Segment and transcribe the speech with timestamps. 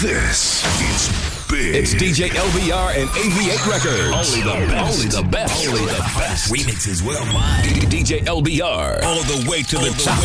[0.00, 1.74] This is big.
[1.74, 4.12] It's DJ LBR and AV8 Records.
[4.12, 4.98] Only the best.
[4.98, 5.68] Only the best.
[5.68, 6.52] Only the best.
[6.52, 7.64] Remixes worldwide.
[7.88, 9.02] DJ LBR.
[9.02, 10.20] All the way to the top.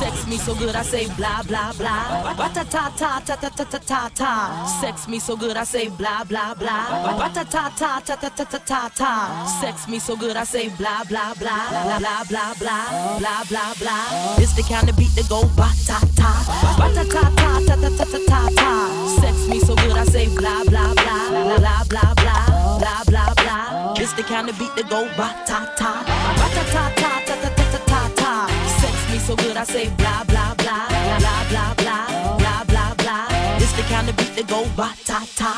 [0.00, 2.34] Sex me so good I say blah blah blah.
[2.36, 4.32] Ba ta ta ta ta ta ta ta ta ta.
[4.80, 7.16] Sex me so good I say blah blah blah.
[7.18, 9.12] Ba ta ta ta ta ta ta ta ta ta.
[9.60, 13.74] Sex me so good I say blah blah blah blah blah blah blah blah blah
[13.80, 14.36] blah.
[14.38, 16.32] It's the kind of beat that go ba ta ta.
[16.78, 18.89] Ba ta ta ta ta ta ta ta ta ta.
[19.20, 22.44] Sex me so good I say blah blah blah blah blah blah blah
[22.78, 23.94] blah blah blah.
[23.96, 25.92] It's the kind of beat that go ba ta ta.
[26.38, 28.32] Ba ta ta ta ta ta ta ta ta ta.
[28.80, 32.06] Sex me so good I say blah blah blah blah blah blah
[32.38, 33.26] blah blah blah.
[33.62, 35.52] It's the kind of beat that go ba ta ta.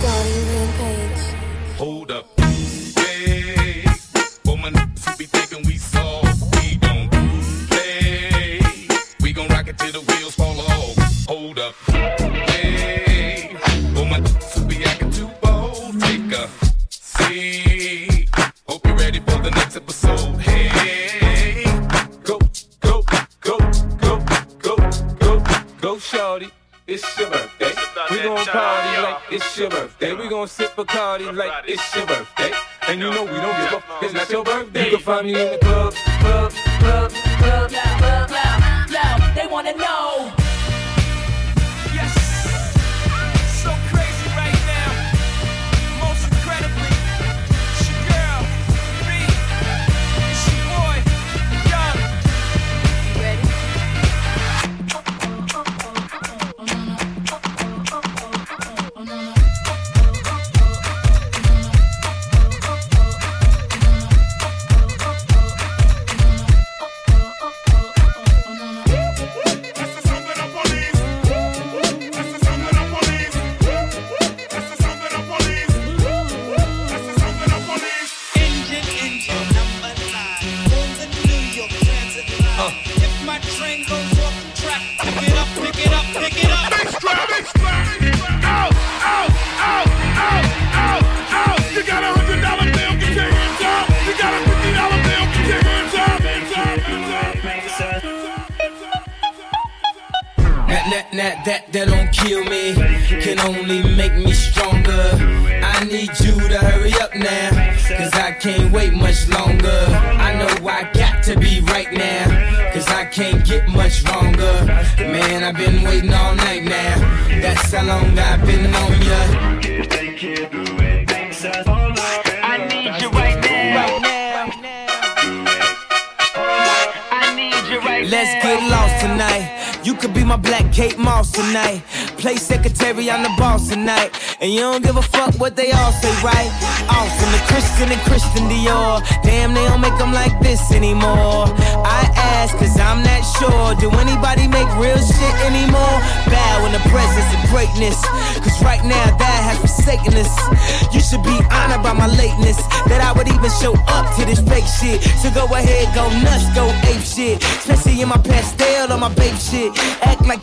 [0.00, 0.98] Donnie Rampage.
[0.98, 1.07] Hold
[9.92, 11.26] till the wheels fall off.
[11.28, 11.74] Hold up.
[12.50, 13.56] Hey,
[13.94, 16.48] for my niggas who be acting too bold, take a
[16.90, 18.28] seat.
[18.68, 20.36] Hope you're ready for the next episode.
[20.40, 21.64] Hey,
[22.22, 22.38] go,
[22.80, 23.02] go,
[23.40, 23.58] go,
[24.00, 24.24] go,
[24.60, 24.76] go,
[25.18, 25.44] go,
[25.80, 26.50] go, shorty.
[26.86, 27.72] It's your birthday.
[28.10, 30.14] We gon' party like it's your birthday.
[30.14, 32.52] We gon' sip Bacardi like it's your birthday.
[32.88, 33.82] And you know we don't give up.
[34.02, 34.84] It's not your birthday.
[34.84, 37.87] You can find me in the club, club, club, club
[39.50, 40.37] wanna know.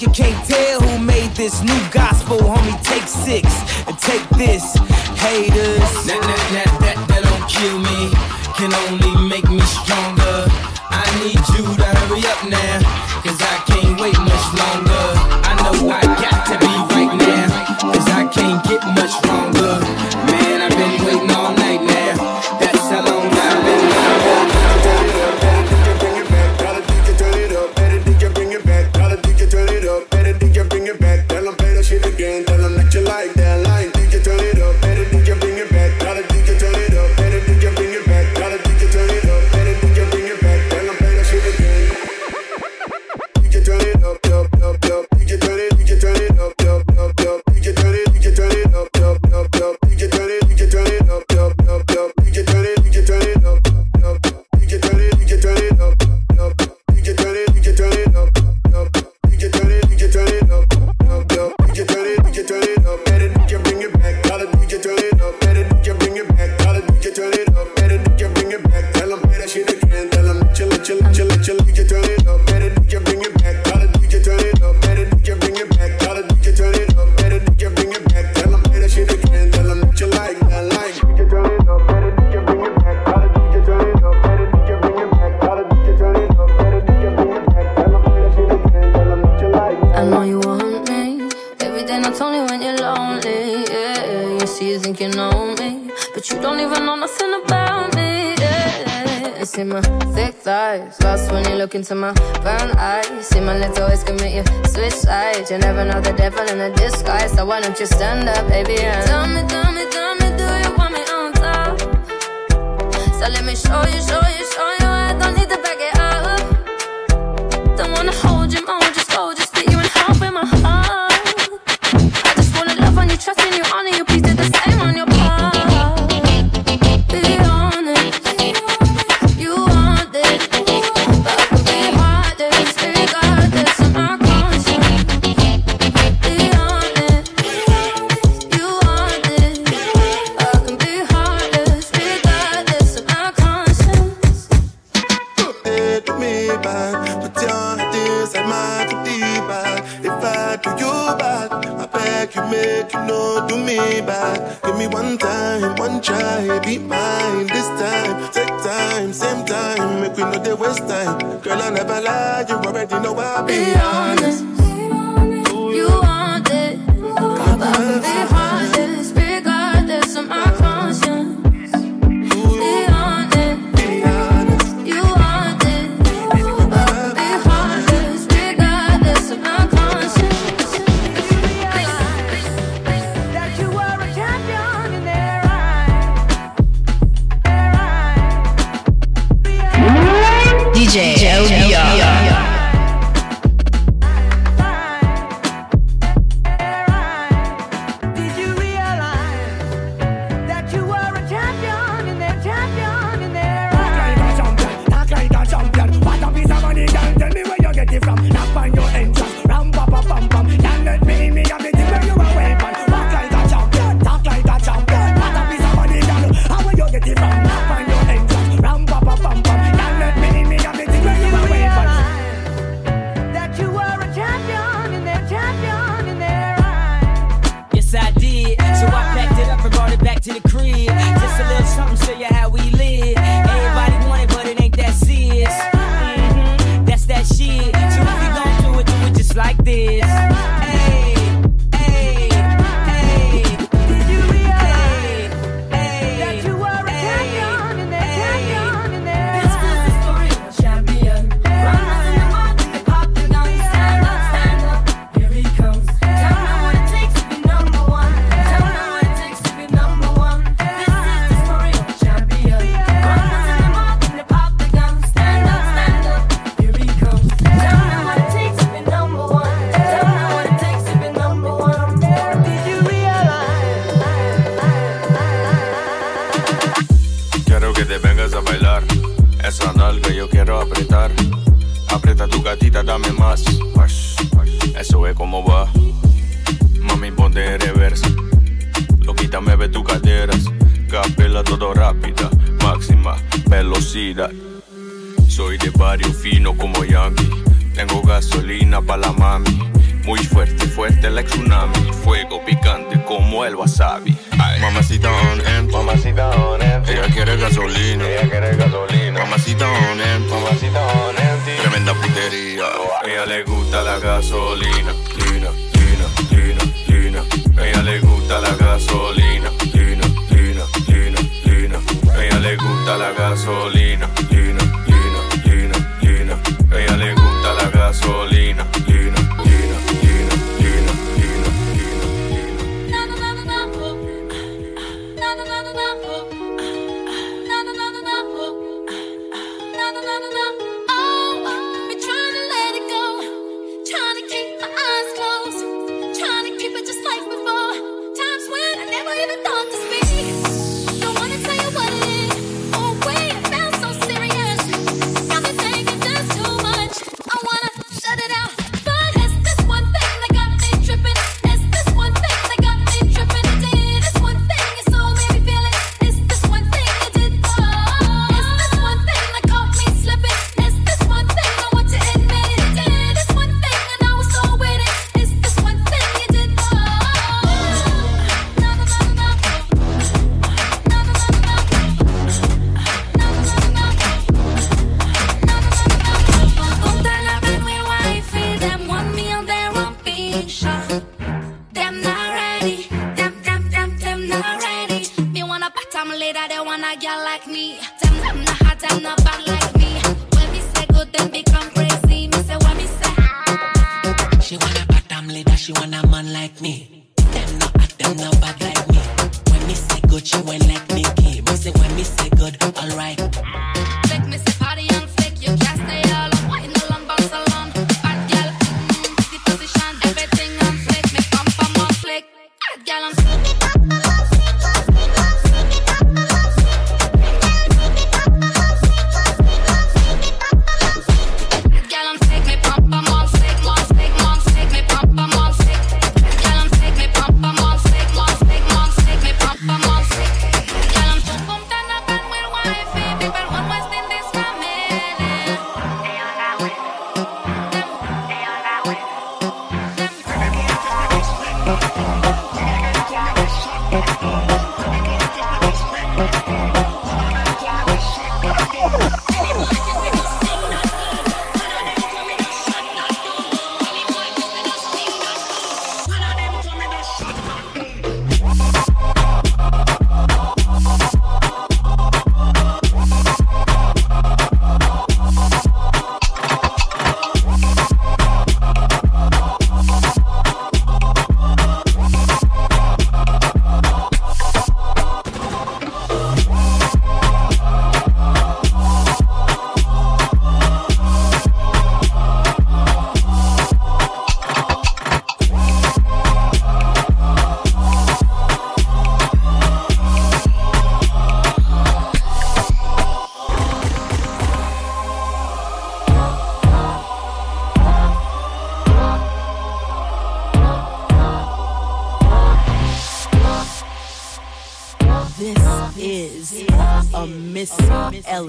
[0.02, 0.45] You can't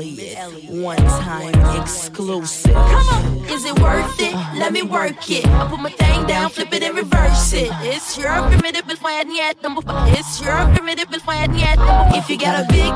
[0.00, 2.74] Elliott one time exclusive.
[2.74, 4.34] Come on, is it worth it?
[4.58, 5.46] Let me work it.
[5.46, 7.70] I put my thing down, flip it and reverse it.
[7.80, 8.84] It's your primitive
[9.28, 11.08] yet It's your primitive
[11.56, 11.78] yet
[12.14, 12.92] If you got a big,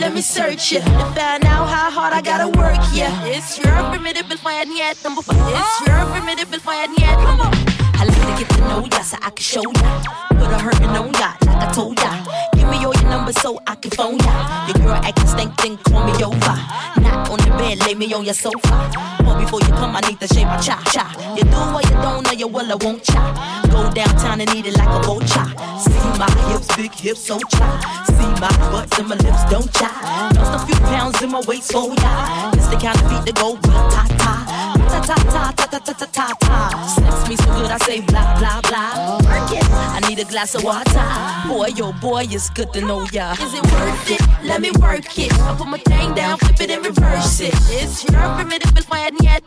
[0.00, 2.78] let me search it to find out how hard I gotta work.
[2.94, 6.52] Yeah, it's your primitive yet It's your primitive
[6.98, 7.76] yet Come on.
[7.98, 10.02] I like to get to know ya so I can show ya.
[10.28, 12.12] Put a hurtin' on ya, like I told ya.
[12.54, 12.95] Give me your
[13.26, 14.66] numbers so I can phone ya.
[14.68, 16.56] Your girl acting stink, then call me over.
[17.00, 18.90] Not on the bed, lay me on your sofa.
[19.18, 21.06] But before you come, I need to shave my cha cha.
[21.36, 23.62] You do or you don't, or you will or won't cha.
[23.70, 25.48] Go downtown and eat it like a vulture.
[25.78, 28.04] See my hips, big hips, so cha.
[28.06, 29.90] See my butts and my lips, don't cha.
[30.36, 32.52] Lost a few pounds in my waist, oh yeah.
[32.54, 33.56] It's the kind of beat that go
[33.90, 34.75] ta ta.
[34.90, 36.58] Ta ta ta ta ta ta ta ta ta.
[36.94, 39.18] Sex me so good, I say blah blah blah.
[39.26, 39.64] Work it.
[39.70, 41.06] I need a glass of water.
[41.48, 43.32] Boy, yo, boy, it's good to know ya.
[43.32, 44.20] Is it worth it?
[44.44, 45.32] Let me work it.
[45.40, 47.54] I put my thing down, flip it and reverse it.
[47.70, 48.76] It's your primitive
[49.22, 49.42] yet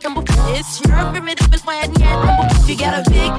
[0.56, 1.90] It's your primitive yet
[2.56, 3.32] If you got a big,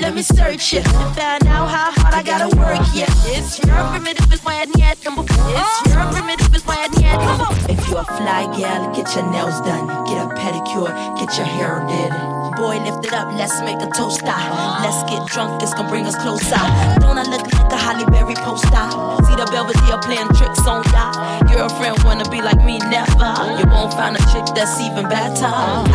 [0.00, 2.80] let me search it to find out how hard I gotta work.
[2.94, 4.28] Yeah, it's your primitive
[4.76, 5.82] yet It's oh.
[5.86, 6.52] your primitive
[7.00, 7.52] yet Come on.
[7.70, 11.84] If you're a fly gal, get your nails done, get a pedicure, get your hair
[11.88, 12.12] did.
[12.56, 14.22] Boy, lift it up, let's make a toast.
[14.22, 16.56] Let's get drunk, it's gonna bring us closer.
[17.00, 18.86] Don't I look a Halle Berry poster?
[19.26, 21.12] See the Belvedere playing tricks on ya.
[21.48, 23.32] Girlfriend wanna be like me, never.
[23.58, 25.46] You won't find a chick that's even better.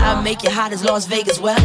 [0.03, 1.62] I'll make you hot as Las Vegas weather.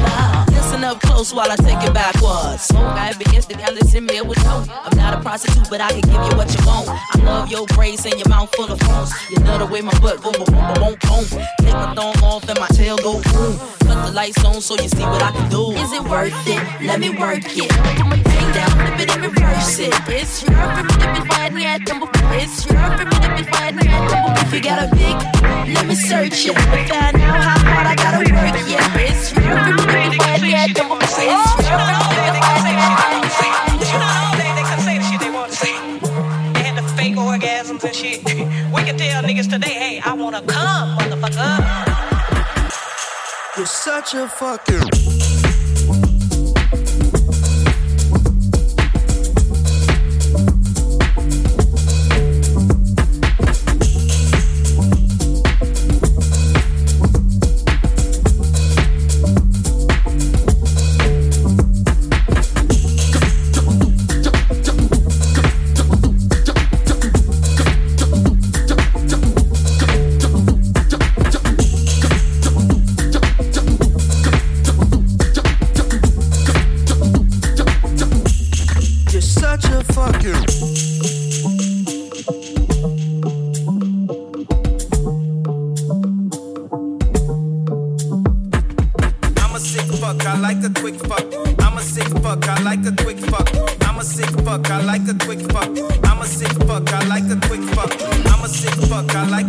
[0.51, 2.63] Listen up close while I take it backwards.
[2.65, 4.65] Smoke, I be instant, I listen me with no.
[4.71, 6.89] I'm not a prostitute, but I can give you what you want.
[6.89, 9.13] I love your braids and your mouth full of phones.
[9.31, 11.25] You know the way my butt go boom, boom, boom, boom.
[11.61, 13.59] Take my thumb off and my tail go boom.
[13.87, 15.73] Cut the lights on so you see what I can do.
[15.73, 16.63] Is it worth it?
[16.87, 17.71] Let me work it.
[17.73, 20.02] Thing down, flip it and reverse it.
[20.09, 20.55] It's your
[21.29, 21.65] favorite me.
[22.43, 22.91] It's your
[23.77, 23.87] me.
[24.43, 25.17] If you got a big,
[25.75, 26.57] let me search it.
[26.57, 28.29] And find out how hard I gotta work,
[28.69, 28.99] yeah.
[28.99, 31.23] It's your favorite find me at number four.
[31.23, 33.53] It's your favorite find me at number four.
[37.33, 38.25] Orgasms and shit.
[38.25, 41.59] we can tell niggas today, hey, I wanna come, motherfucker.
[43.57, 46.12] You're such a fucking.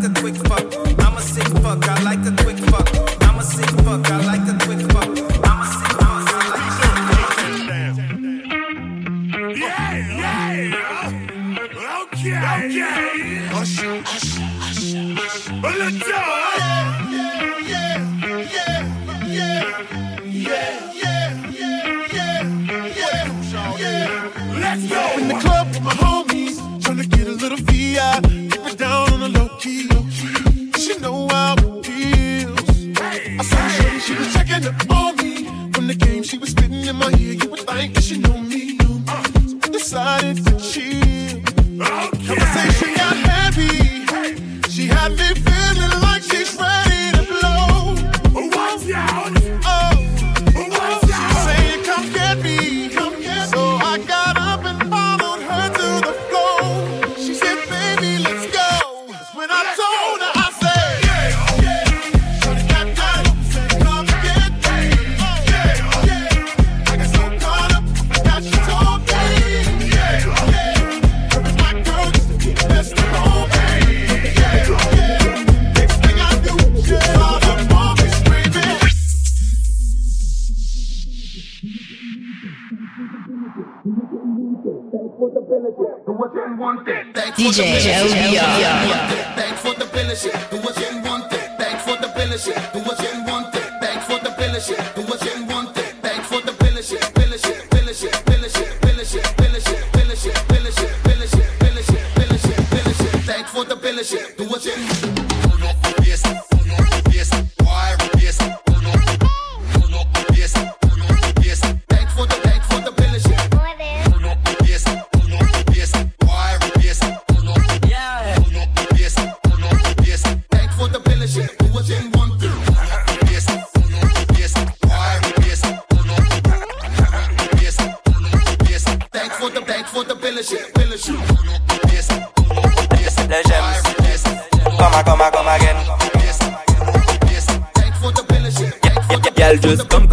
[0.10, 0.66] Quick fuck.
[1.00, 1.88] I'm a sick fuck.
[1.88, 2.90] I like the quick fuck.
[3.24, 4.10] I'm a sick fuck.
[4.12, 4.93] I like the quick fuck.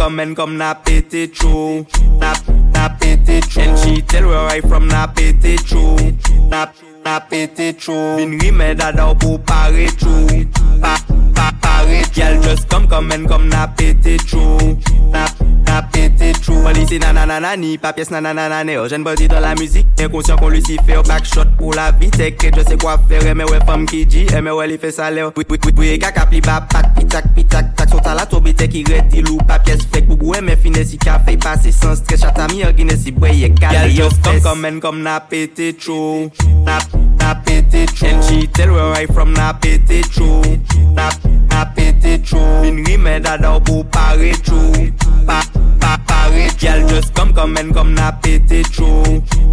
[0.01, 1.85] come and come nap it, true.
[2.17, 3.61] Nap, nap it, true.
[3.61, 5.95] And she tell where I from nap it, true.
[6.49, 8.15] Nap, nap it, it true.
[8.17, 10.47] Vin rime dada ou pou pare true.
[10.81, 11.05] Pap,
[11.51, 14.77] apare Gyal just kom kom en kom na pete tchou
[15.11, 15.27] Na,
[15.67, 20.39] na pete tchou Polisi nanananani, pa pies nanananane O jen body dan la muzik, inkonsyon
[20.39, 23.85] kon Lucifer Back shot pou la vi, teke je se kwa fere Eme we fam
[23.89, 26.93] ki di, eme we li fe sale Bwi bwi bwi bwi, kaka pli ba pak
[26.97, 30.85] Pitak pitak tak, sota la tobi teki reti Lou pa pies fek, bougou eme fine
[30.87, 34.81] si kafe Pase sans stres, chata mi orgine si breye Gyal just kom kom en
[34.83, 36.29] kom na pete tchou
[36.65, 36.79] Na,
[37.19, 40.41] na pete tchou El chitel we right from na pete tchou
[40.95, 42.61] Na, na apete chou.
[42.61, 44.71] Vin rime dada ou pou pare chou.
[45.25, 45.41] Pa,
[45.79, 46.47] pa, pare.
[46.49, 49.01] Chou Gyal just kom kom men kom na pete chou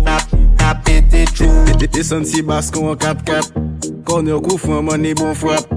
[0.05, 0.19] Na,
[0.61, 3.49] na pete chou e, e Desan si bas kon kap kap.
[4.05, 5.73] Kon yo kou fwen mani bon fwap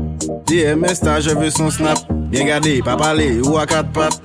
[0.50, 2.04] DMS e ta jeve son snap.
[2.32, 4.20] Bien gade, pa pale, ou a kat pat.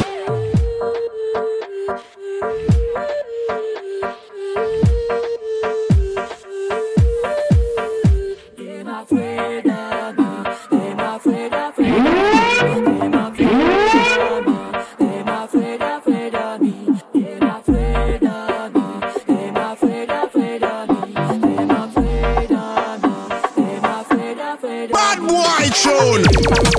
[25.87, 26.76] shown.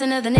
[0.00, 0.39] listen to the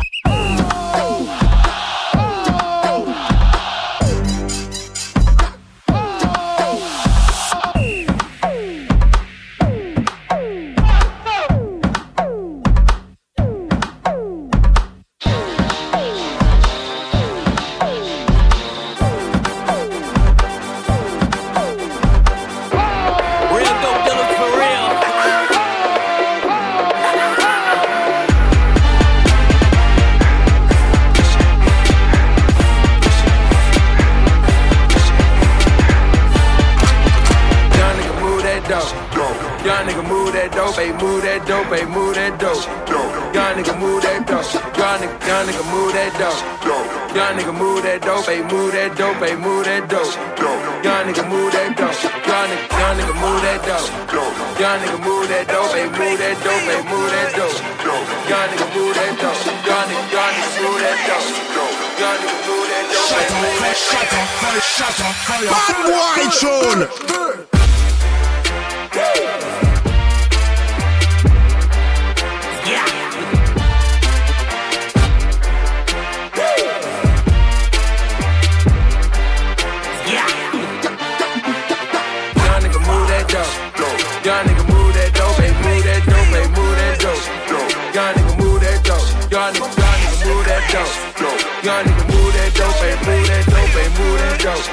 [90.71, 90.87] Young
[91.83, 94.63] nigga move that dope, ayy, move that dope, ayy, move that dope.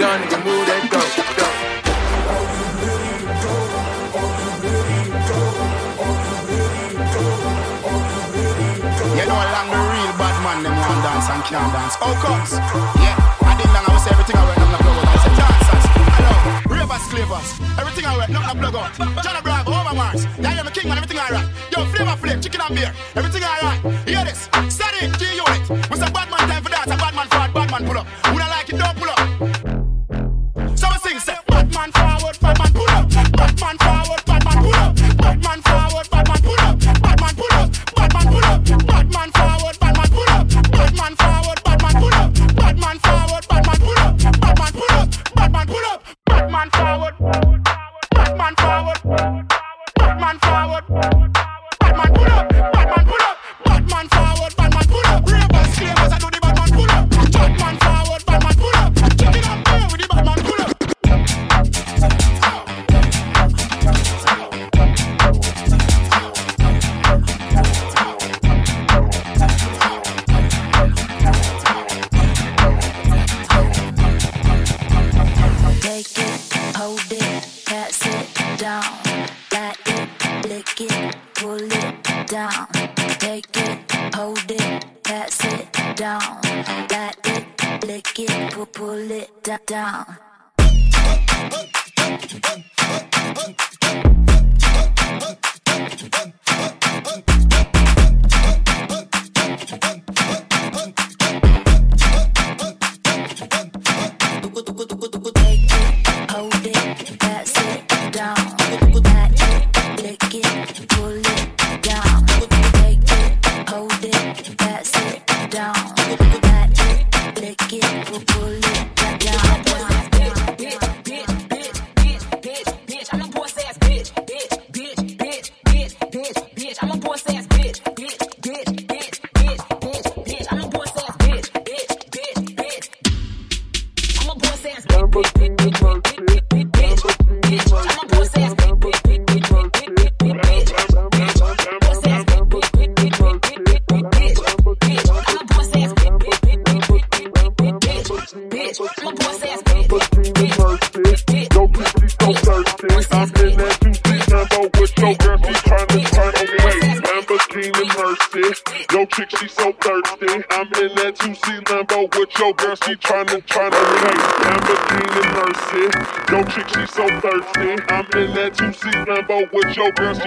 [0.00, 1.12] Young nigga move that dope.
[9.12, 12.00] You know, along the real bad them want dance and can't dance.
[12.00, 12.56] Oh, comes.
[12.96, 13.12] Yeah,
[13.44, 15.04] I didn't know I was everything I read, I'm not blow out.
[15.04, 15.84] I said, dancers,
[16.16, 16.32] hello,
[16.64, 17.48] ravers, clavers.
[17.76, 18.96] Everything I read, nothing I blow out.
[19.20, 20.24] John Bravo, Overmars.
[20.40, 21.48] Yeah, I'm a king, and everything I write.
[21.76, 22.92] Yo, flavor flip, chicken and beer.
[23.14, 23.95] Everything I write.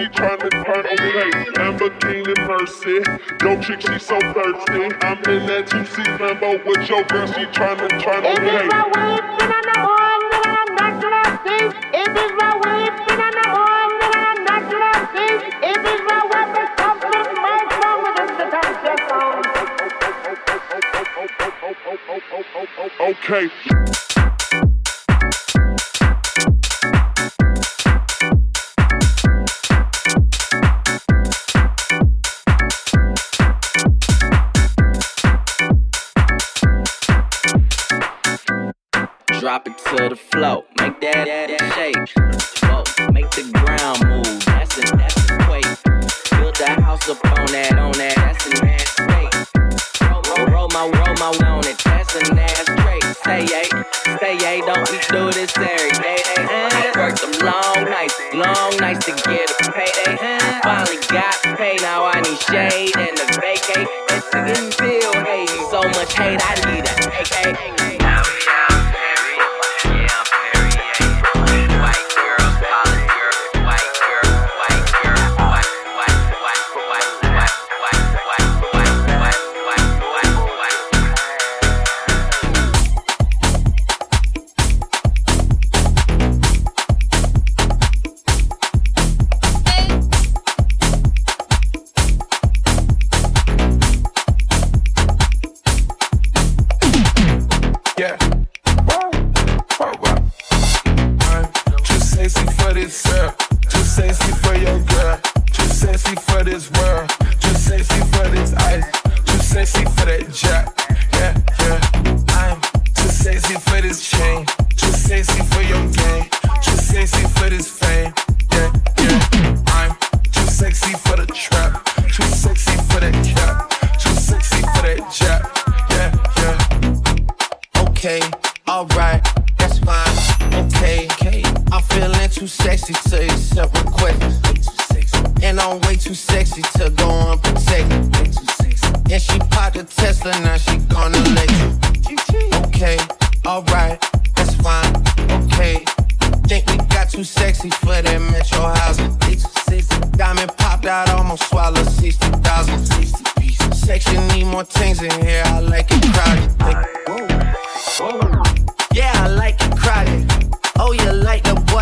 [0.00, 1.30] she tryna turn away.
[1.56, 2.96] Lamborghini Mercy,
[3.44, 4.88] yo chick she so thirsty.
[5.04, 8.40] I'm in that two seat Lambo with your girl, she tryna turn away.
[8.40, 8.88] Then I'm
[10.74, 11.20] not gonna.
[11.92, 12.50] If it's my
[13.08, 13.52] then I
[14.16, 14.92] I'm not gonna.
[15.68, 16.20] If it's my
[16.78, 17.68] something might
[18.02, 18.20] with.
[23.00, 23.69] Okay.
[47.10, 48.14] up on that, on that.
[48.14, 49.34] That's a nasty trait.
[50.06, 51.76] Roll, roll, roll my, roll my on it.
[51.82, 53.02] That's a nasty trait.
[53.26, 53.66] Say yay,
[54.20, 56.22] say yay, don't we do this every day?
[56.94, 58.99] Work them long nights, long nights.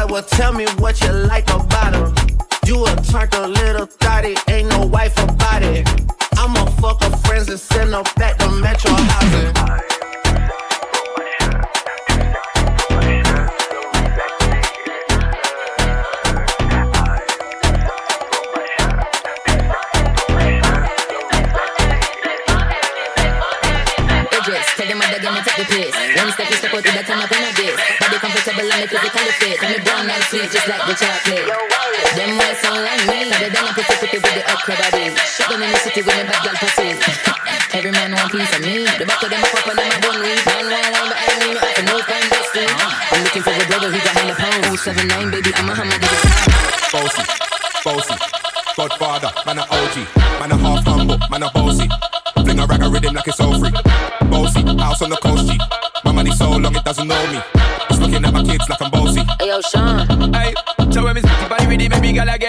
[0.08, 2.14] well tell me what you like about him.
[2.66, 5.88] You a turtle little thotty, ain't no wife about it.
[6.36, 9.27] I'ma fuck her friends and send her back to Metro House.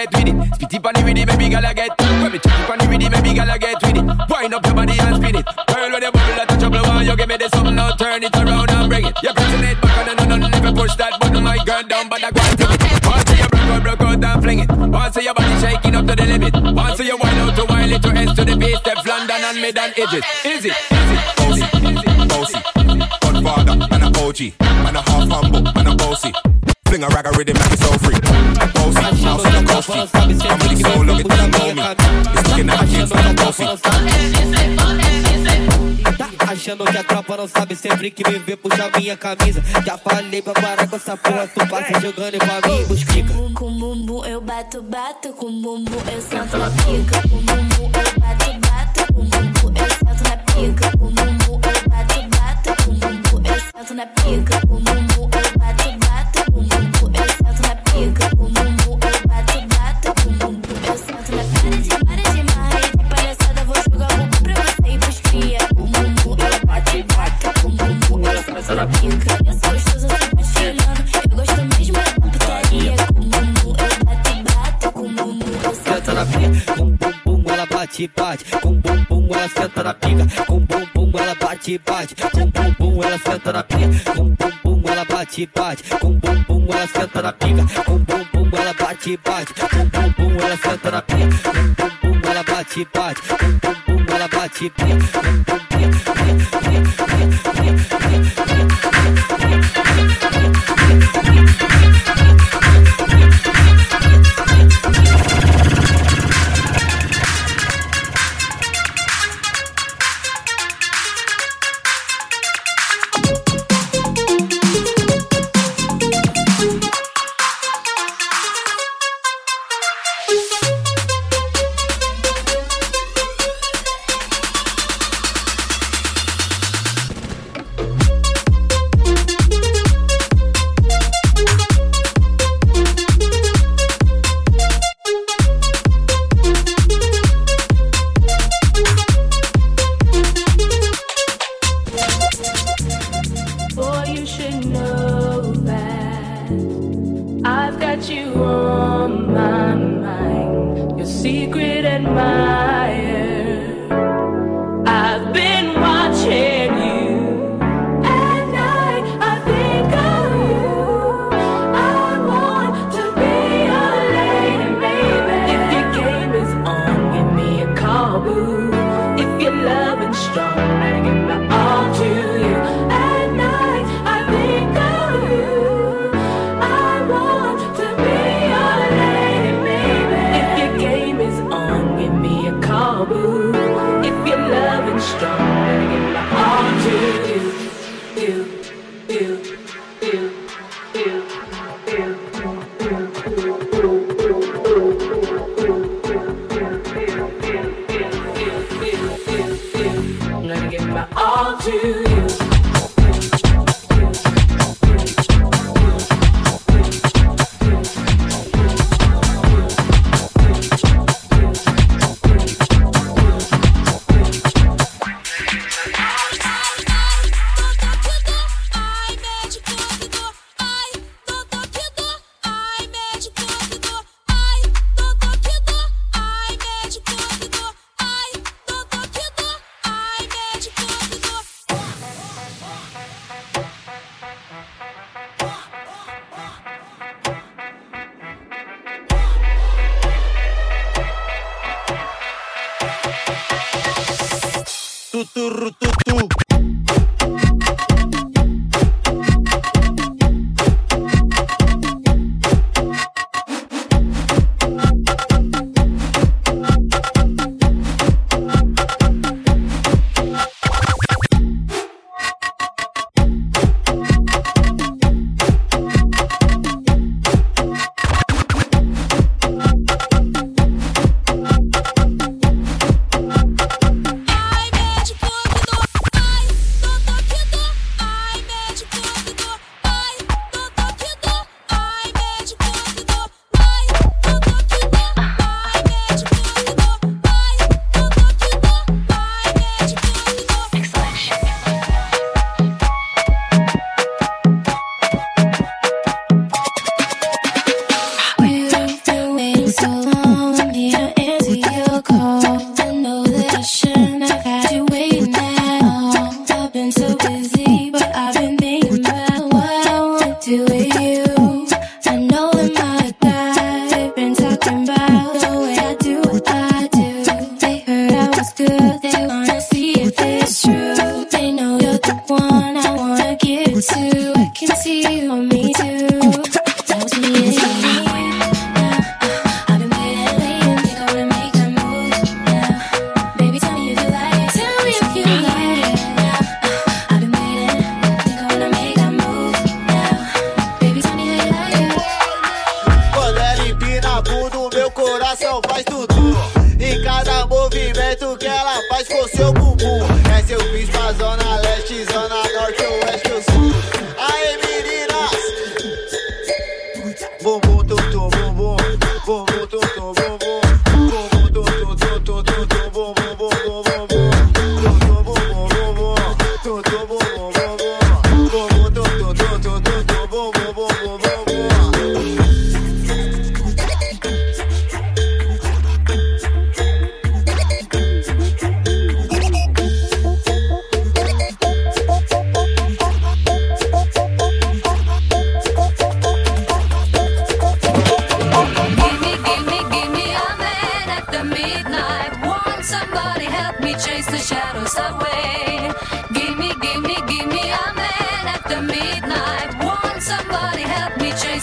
[0.06, 0.54] get with it.
[0.54, 1.90] Spit it on the rhythm, baby girl, I get.
[1.98, 4.04] When me chat it on the rhythm, baby girl, I get with it.
[4.30, 5.44] Wind up your body and spin it.
[5.44, 7.04] Girl, when you bubble, I touch up the.
[7.04, 9.14] You give me this something, now turn it around and bring it.
[9.22, 12.08] You're pressing it back on and on and never push that button, my girl, down,
[12.08, 13.04] but I got it.
[13.04, 14.70] Once you broke out, broke out and fling it.
[14.70, 16.54] Once your body shaking up to the limit.
[16.54, 19.60] Once you wild out to wild it, to S to the base, step London and
[19.60, 20.26] mid and Egypt.
[20.44, 22.28] Easy, easy, it?
[22.28, 22.58] Bossy, bossy,
[23.20, 26.19] Godfather, and a OG, and a half humble, and a boss.
[36.50, 39.62] Achando que é a tropa não sabe sempre que viver, puxa minha camisa.
[39.84, 43.32] Já falei pra parar com essa porra, tu passa jogando pra mim, busquica.
[43.32, 47.22] Com bumbum eu bato, bato, com bumbum eu sento na pica.
[47.28, 50.98] Com bumbum eu bato, bato, com bumbum eu sento na pica.
[50.98, 51.39] Com bumbum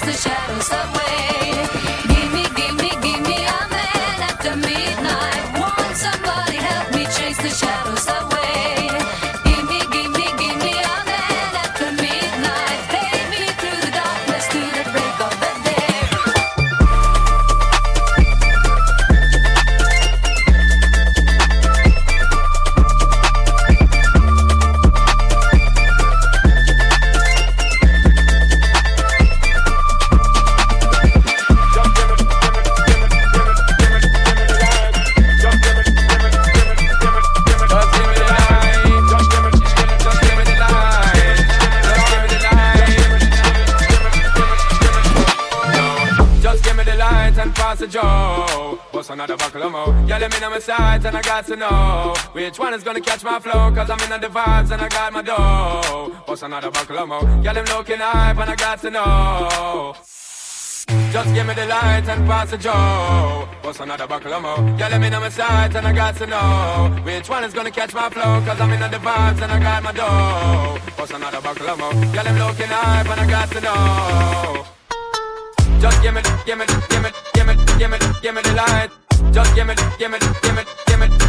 [0.08, 0.70] the shadows.
[0.70, 1.16] Give
[51.38, 53.71] got to know which one is gonna catch my flow.
[53.71, 56.11] Cause I'm in the vibes and I got my dough.
[56.25, 57.19] What's another buckle of mo?
[57.43, 59.95] Yeah, them looking hype and I got to know.
[61.13, 63.47] Just give me the light and pass the Joe.
[63.61, 64.55] What's another buckle of mo?
[64.79, 67.69] Yeah, let me know my sights and I got to know which one is gonna
[67.69, 68.41] catch my flow.
[68.47, 70.79] Cause I'm in the vibes and I got my dough.
[70.95, 71.89] What's another buckle of mo?
[72.15, 74.65] Yeah, them looking hype and I got to know.
[75.81, 78.89] Just give me, give me, give me, give me, give me, give me the light.
[79.31, 80.63] Just give me, give me, give me,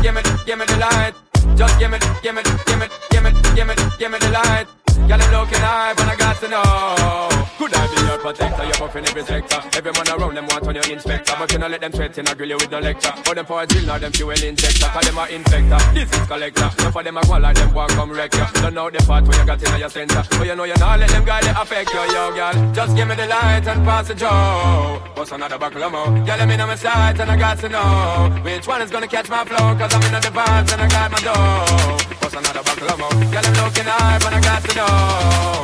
[0.03, 1.15] give me, give me, the light.
[1.57, 4.67] Just give me, give me, give me, give me, give me, give me the light.
[5.09, 7.29] Girl, I'm looking high, but I got to know.
[7.59, 8.65] Could I be your protector?
[8.65, 9.61] You're buffing every sector.
[9.77, 11.35] Every man around them want on your inspector.
[11.39, 13.13] But you know let them threaten, I grill you with no lecture.
[13.27, 14.87] Or them for a drill, now them fuel injector.
[14.87, 16.71] Cause them are infector, is collector.
[16.79, 18.47] Enough of them a go like them want come wreck you.
[18.63, 20.23] Don't know the part where you got in your center.
[20.31, 22.73] But you know you not let them guys affect you, yo, girl.
[22.73, 25.03] Just give me the light and pass the joe.
[25.15, 26.05] What's another buckle of mo?
[26.05, 29.09] Girl, let me know my sight and I got to know which one is gonna
[29.09, 29.75] catch my flow.
[29.77, 32.15] Cause I'm in the vibes and I got my dough.
[32.21, 33.09] What's another buckle of mo?
[33.31, 35.58] Girl, I'm looking high, but I got to know.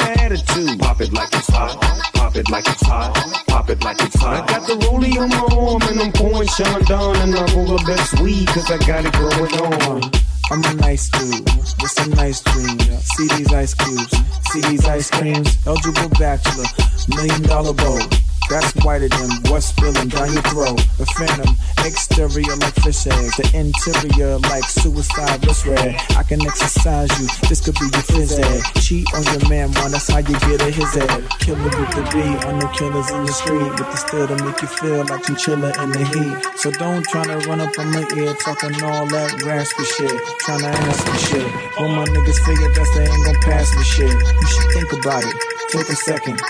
[0.00, 1.80] An attitude, pop it like it's hot.
[2.14, 3.14] Pop it like it's hot.
[3.46, 4.48] Pop it like it's hot.
[4.48, 7.84] I got the rollie on my arm and I'm pouring Chandon and I roll the
[7.86, 10.10] best weed cause I got it going on.
[10.50, 11.44] I'm a nice dude
[11.80, 12.88] with some nice dreams.
[13.16, 14.16] See these ice cubes,
[14.50, 15.58] see these ice creams.
[15.66, 16.64] Eligible bachelor,
[17.08, 18.27] million dollar bow.
[18.48, 20.80] That's whiter than what's spilling down your throat.
[20.96, 21.52] The phantom,
[21.84, 23.36] exterior like fish eggs.
[23.36, 25.96] The interior like suicide wrist red.
[26.16, 28.64] I can exercise you, this could be your phys ed.
[28.80, 31.28] Cheat on your man, man, that's how you get a his head.
[31.44, 33.68] Killer with the B on the killers in the street.
[33.68, 36.36] With the still to make you feel like you chillin' in the heat.
[36.56, 40.16] So don't try to run up on my ear talking all that raspy shit.
[40.40, 41.48] Trying to ask me shit.
[41.76, 44.12] When my niggas figure best they ain't gon' pass me shit.
[44.12, 45.36] You should think about it.
[45.68, 46.40] Take a second.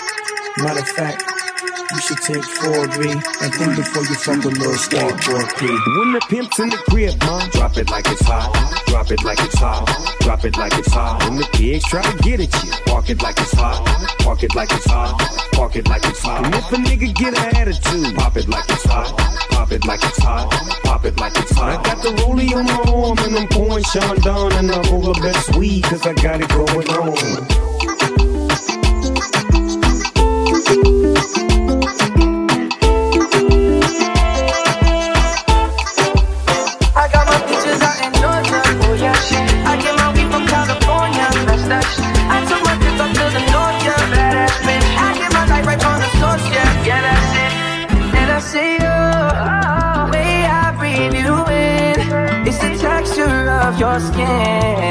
[0.57, 1.23] Matter of fact,
[1.91, 5.65] you should take 4B and think before you fuck a little skateboard P.
[5.97, 7.49] When the pimp's in the crib, huh?
[7.51, 8.53] Drop it like it's hot.
[8.87, 9.85] Drop it like it's hot.
[10.21, 11.23] Drop it like it's hot.
[11.23, 13.85] When the pigs try to get at you, park it like it's hot.
[14.19, 15.17] Park it like it's hot.
[15.53, 16.45] Park it like it's hot.
[16.45, 19.17] And if a nigga get an attitude, pop it like it's hot.
[19.51, 20.51] Pop it like it's hot.
[20.83, 21.79] Pop it like it's hot.
[21.79, 25.19] I got the rollie on my arm and I'm pouring Chandon and I roll the
[25.21, 27.68] best weed cause I got it going on.
[53.99, 54.88] Skin.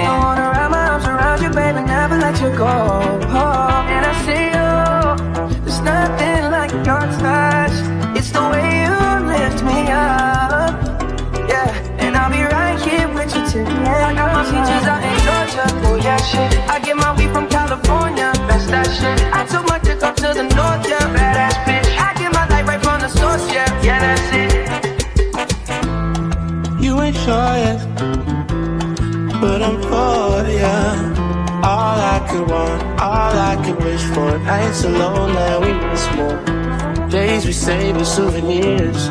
[34.68, 37.08] Nights alone that we miss more.
[37.08, 39.08] Days we save as souvenirs.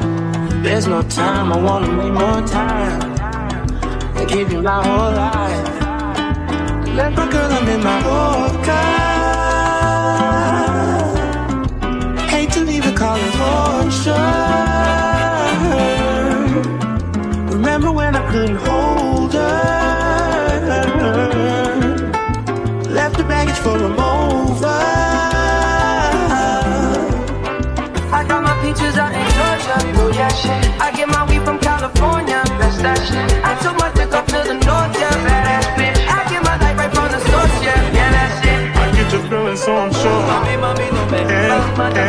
[0.62, 3.02] There's no time, I wanna make more time.
[4.18, 5.68] And give you my whole life.
[6.96, 8.82] Let my girl, I'm in my Orca.
[12.34, 14.14] Hate to leave calling for sure.
[17.56, 19.66] Remember when I couldn't hold her?
[22.98, 24.97] Left the baggage for a over.
[28.78, 30.82] Got out in Georgia, oh yeah, shit.
[30.82, 33.30] I get my weed from California, that's that shit.
[33.44, 35.98] I took my dick up to the north, yeah, badass bitch.
[36.06, 38.78] I get my light right from the source, yeah, yeah, that's it.
[38.78, 40.22] I get your feeling, so I'm sure.
[40.30, 41.22] Mami, mami, no me,
[41.78, 42.02] mami,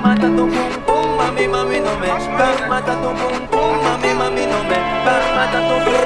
[0.00, 2.08] mata tu pum pum, mami, mami, no me,
[2.68, 4.78] mata tu pum pum, mami, mami, no me,
[5.36, 5.99] mata tu pum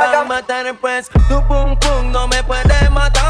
[0.00, 3.20] mami, no me, mata después, tu pum pum no me puede matar,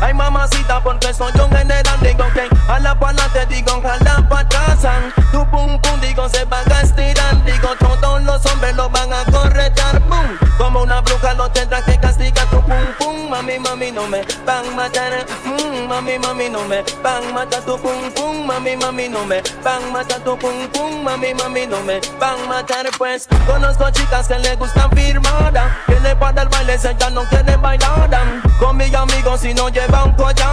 [0.00, 4.40] ay mamacita porque soy un general Digo que a la pala te digo jala pa'
[4.40, 4.78] atrás
[5.32, 7.44] Tu pum pum digo se van a estirar.
[7.44, 12.03] Digo todos los hombres lo van a corretar Boom, como una bruja lo tendrás que
[13.58, 15.26] mami mami no me van a matar.
[15.44, 17.62] Mm, Mami mami no me van a matar.
[17.64, 20.20] Tu pum pum, mami mami no me van a matar.
[20.24, 22.64] Tu pum pum, mami mami no me van a
[22.98, 27.60] Pues conozco chicas que le gustan firmada le para el baile se ya no quieren
[27.60, 28.10] bailar.
[28.60, 30.43] Con mis amigos si no llevan collar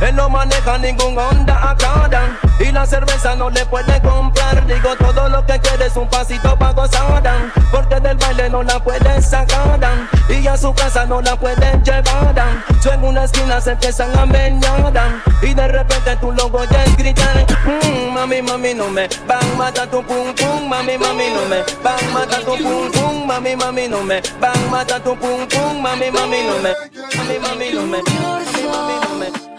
[0.00, 2.14] Él no maneja ningún Honda Accord
[2.58, 4.66] Y la cerveza no le puede comprar.
[4.66, 7.22] Digo todo lo que quiere es un pasito pa' gozar.
[7.70, 9.78] Porque del baile no la puede sacar.
[10.28, 12.34] Y a su casa no la pueden llevar.
[12.82, 14.92] Yo en una esquina se empiezan a meñar
[15.42, 17.46] Y de repente tú lo oyes gritar.
[17.64, 20.68] Mm, Mami, mami, no me van a matar tu pum pum.
[20.68, 23.26] Mami, mami, no me van a matar tu pum pum.
[23.26, 25.80] Mami, mami, no me van a matar tu pum pum.
[25.82, 26.74] Mami, mami, no me
[27.16, 27.98] Mami, mami, no me.
[28.02, 29.49] Mami, mami, no me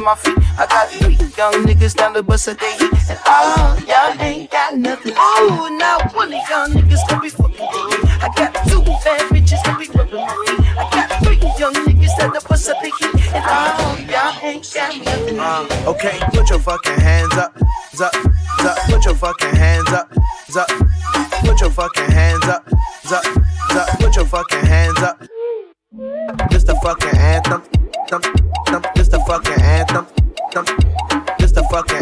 [0.00, 0.38] gon' my feet.
[0.58, 2.92] I got three young niggas down the bus they heat.
[3.08, 5.12] And all y'all ain't got nothing.
[5.12, 8.08] Ooh, now one of y'all niggas gon' be fucking me.
[8.20, 10.60] I got two bad bitches gon' be rubbing my feet.
[10.78, 13.34] I got three young niggas down the bus they heat.
[13.34, 14.90] And all y'all ain't got.
[15.38, 17.56] Uh, okay, put your fucking hands up,
[18.00, 18.14] up,
[18.60, 18.78] up.
[18.88, 20.12] Put your fucking hands up,
[20.56, 20.68] up.
[21.44, 22.68] Put your fucking hands up,
[23.10, 23.24] up,
[23.70, 23.98] up.
[23.98, 25.20] Put your fucking hands up.
[26.50, 27.62] This the fucking anthem,
[28.08, 28.24] thump,
[29.50, 30.06] fucking anthem.
[31.38, 31.99] This the fucking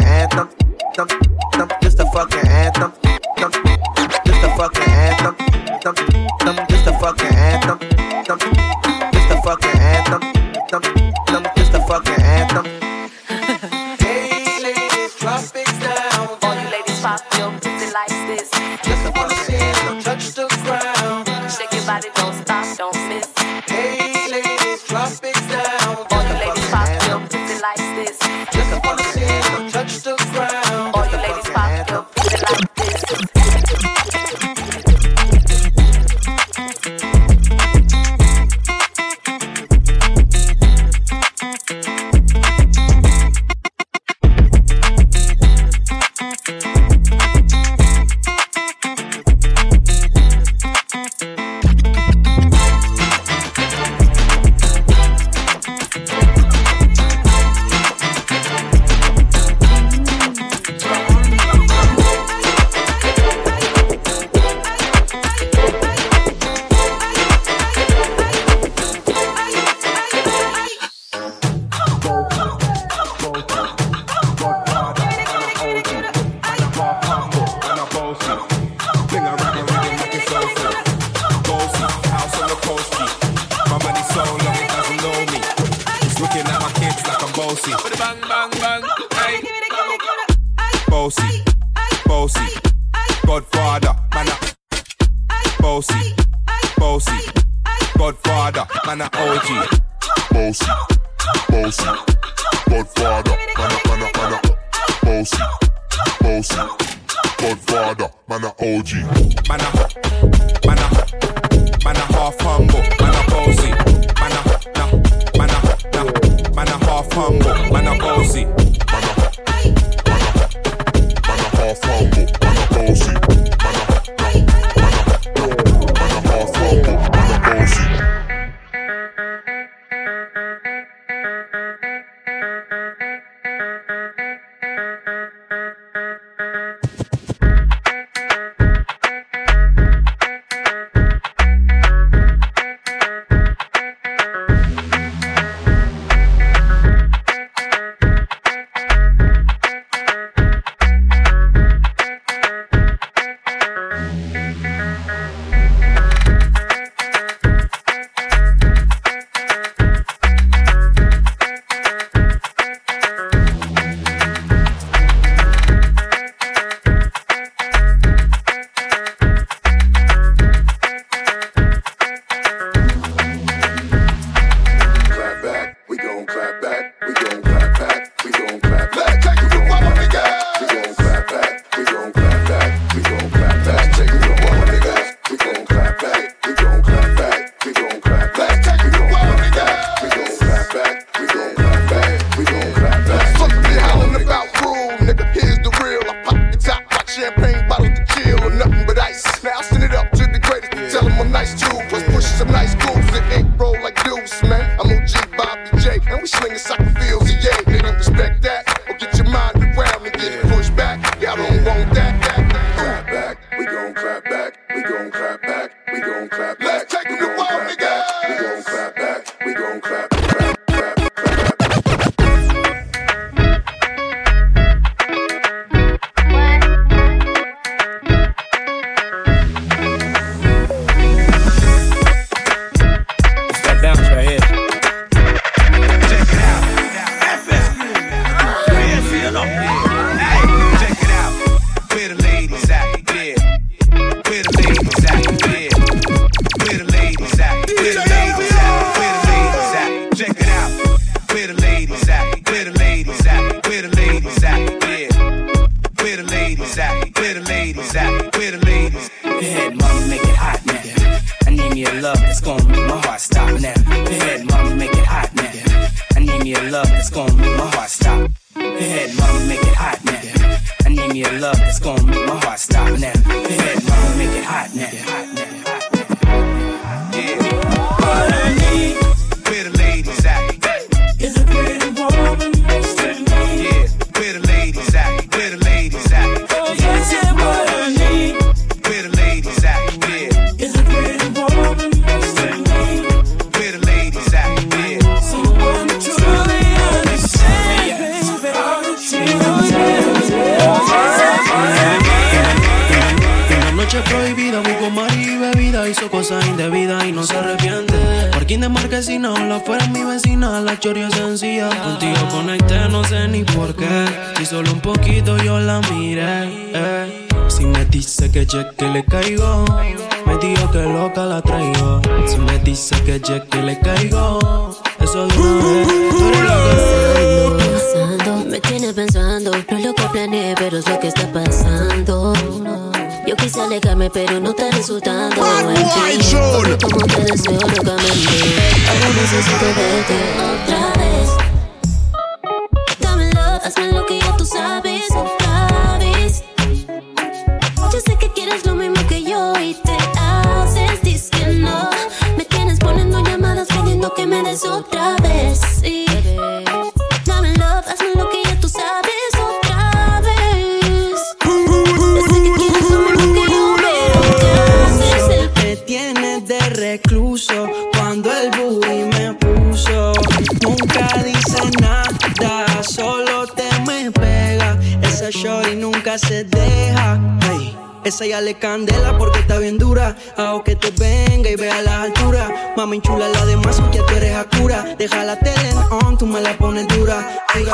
[382.79, 384.95] Mami chula, la de más ya tú eres Hakura.
[384.97, 387.45] Deja la tele on, tú me la pones dura.
[387.53, 387.73] Oiga.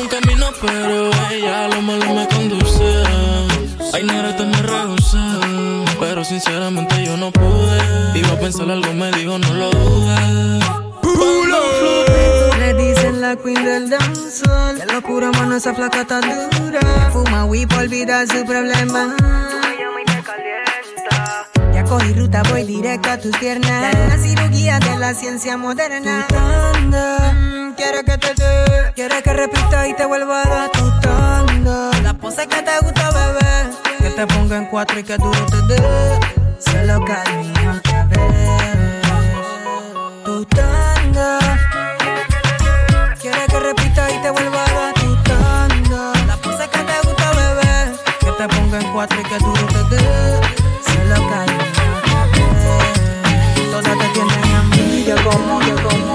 [0.00, 3.02] un camino, pero ella lo malo me conduce.
[3.92, 5.18] Ay, negra, te me rehusé.
[5.98, 7.78] Pero sinceramente yo no pude.
[8.14, 10.64] Iba a pensar algo, me dijo, no lo dudes.
[12.60, 14.78] Le dicen la queen del danzón.
[14.78, 17.10] De locura, mano, esa flaca tan dura.
[17.12, 19.16] Fuma weed para olvidar su problema
[21.92, 23.94] Cogí ruta, voy directo a tus piernas.
[24.08, 26.26] La cirugía de la ciencia moderna.
[26.74, 28.92] Anda, mm, quiero que te dé.
[28.94, 31.90] Quiero que repita y te vuelva a dar tu tanda.
[32.02, 33.76] La pose que te gusta, bebé.
[33.98, 36.18] Que te ponga en cuatro y que duro te dé.
[36.60, 39.02] Solo cariño otra vez.
[40.24, 41.38] Tu tanda.
[43.20, 46.12] Quiero que repita y te vuelva a dar tu tanda.
[46.26, 47.98] La pose que te gusta, bebé.
[48.18, 50.40] Que te ponga en cuatro y que duro te dé.
[50.86, 51.81] Solo cariño
[54.12, 54.42] tienen
[55.24, 56.11] como yo como